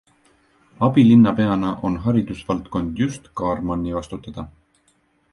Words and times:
Abilinnapeana 0.85 1.73
on 1.89 1.99
haridusvaldkond 2.05 2.95
just 3.01 3.27
Kaarmanni 3.41 3.93
vastutada. 3.99 4.47